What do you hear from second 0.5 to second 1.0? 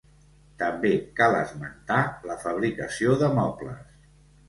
També